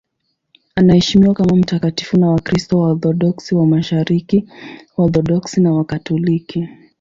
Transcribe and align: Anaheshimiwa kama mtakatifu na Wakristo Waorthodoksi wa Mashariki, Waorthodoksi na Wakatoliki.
Anaheshimiwa 0.75 1.33
kama 1.33 1.55
mtakatifu 1.55 2.17
na 2.19 2.27
Wakristo 2.29 2.79
Waorthodoksi 2.79 3.55
wa 3.55 3.65
Mashariki, 3.65 4.47
Waorthodoksi 4.97 5.61
na 5.61 5.73
Wakatoliki. 5.73 6.67